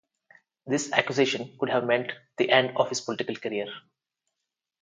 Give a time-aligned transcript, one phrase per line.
[0.65, 3.67] This accusation could have meant the end of his political career.